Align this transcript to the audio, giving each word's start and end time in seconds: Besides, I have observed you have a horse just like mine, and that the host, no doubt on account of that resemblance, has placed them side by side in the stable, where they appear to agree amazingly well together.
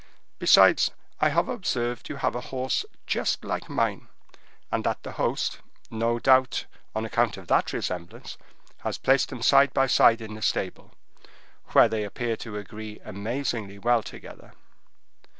Besides, 0.39 0.89
I 1.19 1.29
have 1.29 1.47
observed 1.47 2.09
you 2.09 2.15
have 2.15 2.33
a 2.33 2.41
horse 2.49 2.85
just 3.05 3.45
like 3.45 3.69
mine, 3.69 4.07
and 4.71 4.83
that 4.83 5.03
the 5.03 5.11
host, 5.11 5.59
no 5.91 6.17
doubt 6.17 6.65
on 6.95 7.05
account 7.05 7.37
of 7.37 7.45
that 7.49 7.71
resemblance, 7.71 8.35
has 8.79 8.97
placed 8.97 9.29
them 9.29 9.43
side 9.43 9.75
by 9.75 9.85
side 9.85 10.19
in 10.19 10.33
the 10.33 10.41
stable, 10.41 10.95
where 11.73 11.87
they 11.87 12.03
appear 12.03 12.35
to 12.37 12.57
agree 12.57 12.99
amazingly 13.05 13.77
well 13.77 14.01
together. 14.01 14.53